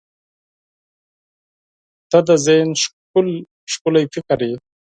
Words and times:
•ته 2.09 2.19
د 2.27 2.29
ذهن 2.45 2.69
ښکلي 3.71 4.03
فکر 4.13 4.39
یې. 4.47 4.55